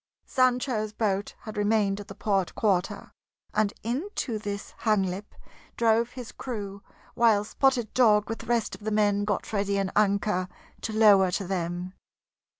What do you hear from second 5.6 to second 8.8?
drove his crew while Spotted Dog with the rest